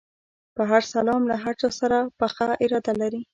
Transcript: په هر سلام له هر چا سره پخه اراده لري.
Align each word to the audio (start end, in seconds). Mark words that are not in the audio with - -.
په 0.55 0.63
هر 0.71 0.83
سلام 0.93 1.21
له 1.31 1.35
هر 1.43 1.53
چا 1.61 1.69
سره 1.79 1.97
پخه 2.19 2.47
اراده 2.63 2.93
لري. 3.01 3.21